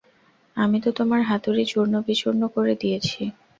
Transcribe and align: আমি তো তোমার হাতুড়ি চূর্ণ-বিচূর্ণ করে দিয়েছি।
আমি 0.57 0.77
তো 0.83 0.99
তোমার 0.99 1.21
হাতুড়ি 1.29 1.63
চূর্ণ-বিচূর্ণ 1.71 2.41
করে 2.55 2.73
দিয়েছি। 2.81 3.21